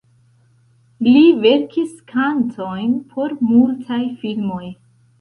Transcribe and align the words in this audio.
Li 1.07 1.21
verkis 1.43 1.93
kantojn 2.15 2.99
por 3.13 3.39
multaj 3.53 4.05
filmoj. 4.25 4.69